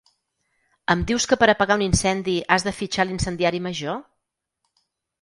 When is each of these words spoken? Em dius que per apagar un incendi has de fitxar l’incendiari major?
Em 0.93 1.03
dius 1.11 1.27
que 1.33 1.39
per 1.43 1.51
apagar 1.53 1.77
un 1.81 1.85
incendi 1.89 2.35
has 2.57 2.67
de 2.71 2.75
fitxar 2.81 3.09
l’incendiari 3.09 3.65
major? 3.71 4.05